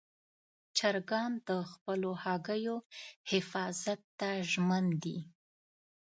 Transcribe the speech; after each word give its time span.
چرګان 0.77 1.31
د 1.47 1.49
خپلو 1.71 2.11
هګیو 2.23 2.75
حفاظت 3.31 3.99
ته 4.19 4.29
ژمن 4.51 4.85
دي. 5.03 5.17